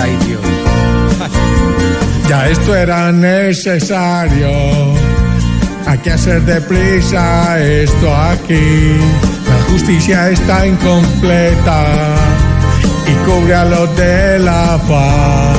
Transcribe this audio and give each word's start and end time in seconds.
Ay, 0.00 0.16
Dios. 0.26 0.40
Ya 2.28 2.46
esto 2.48 2.76
era 2.76 3.10
necesario. 3.10 4.50
Hay 5.84 5.98
que 5.98 6.12
hacer 6.12 6.42
deprisa 6.42 7.58
esto 7.60 8.14
aquí. 8.14 8.94
La 9.48 9.72
justicia 9.72 10.30
está 10.30 10.64
incompleta 10.64 11.86
y 13.08 13.12
cubre 13.28 13.52
a 13.52 13.64
los 13.64 13.96
de 13.96 14.38
la 14.38 14.78
paz. 14.88 15.58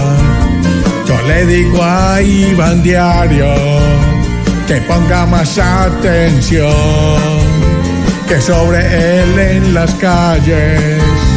Yo 1.06 1.22
le 1.28 1.46
digo 1.46 1.84
a 1.84 2.22
Iván 2.22 2.82
Diario 2.82 3.54
que 4.66 4.76
ponga 4.88 5.26
más 5.26 5.58
atención, 5.58 6.72
que 8.30 8.40
sobre 8.40 8.80
él 9.20 9.40
en 9.40 9.74
las 9.74 9.94
calles 9.96 11.31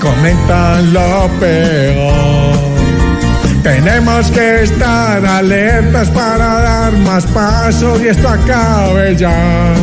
comentan 0.00 0.92
lo 0.92 1.28
peor. 1.40 2.76
Tenemos 3.62 4.30
que 4.30 4.62
estar 4.62 5.26
alertas 5.26 6.08
para 6.10 6.60
dar 6.62 6.92
más 6.98 7.26
pasos 7.26 8.00
y 8.00 8.08
esto 8.08 8.28
acabe 8.28 9.16
ya. 9.16 9.74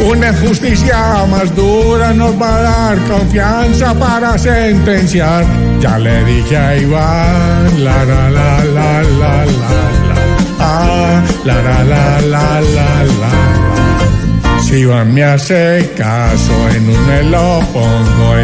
Una 0.00 0.32
justicia 0.34 1.26
más 1.30 1.54
dura 1.54 2.12
nos 2.14 2.40
va 2.40 2.56
a 2.56 2.62
dar 2.62 2.98
confianza 3.08 3.92
para 3.94 4.38
sentenciar. 4.38 5.44
Ya 5.80 5.98
le 5.98 6.24
dije 6.24 6.56
a 6.56 6.76
Iván, 6.76 7.84
la 7.84 8.04
la 8.04 8.30
la 8.30 8.64
la 8.64 9.02
la 9.02 9.44
la 9.44 9.44
la, 9.44 10.16
ah, 10.58 11.22
la 11.44 11.62
la 11.62 11.84
la 11.84 12.20
la 12.20 12.60
la 12.60 13.04
la. 13.20 14.62
Si 14.62 14.76
Iván 14.76 15.12
me 15.12 15.24
hace 15.24 15.92
caso, 15.96 16.68
en 16.74 16.88
un 16.88 17.06
me 17.06 17.22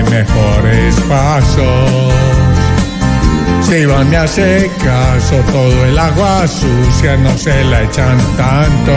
mejores 0.00 0.94
pasos. 1.08 2.12
Si 3.62 3.74
Iván 3.76 4.10
me 4.10 4.16
hace 4.16 4.70
caso, 4.82 5.36
todo 5.50 5.84
el 5.86 5.98
agua 5.98 6.46
sucia 6.46 7.16
no 7.16 7.36
se 7.38 7.64
la 7.64 7.82
echan 7.82 8.18
tanto. 8.36 8.92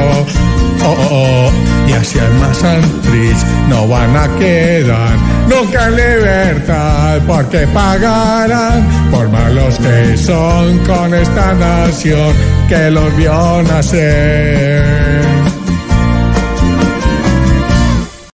Oh, 0.84 0.88
oh, 0.88 1.08
oh. 1.12 1.52
Y 1.88 1.94
hacia 1.94 2.26
el 2.26 2.34
Masantrich 2.34 3.38
no 3.70 3.88
van 3.88 4.16
a 4.18 4.28
quedar 4.38 5.16
nunca 5.48 5.88
en 5.88 5.96
libertad, 5.96 7.22
porque 7.28 7.68
pagarán 7.68 8.86
por 9.12 9.30
malos 9.30 9.78
que 9.78 10.18
son 10.18 10.80
con 10.80 11.14
esta 11.14 11.54
nación 11.54 12.34
que 12.68 12.90
los 12.92 13.16
vio 13.18 13.64
nacer. 13.64 15.05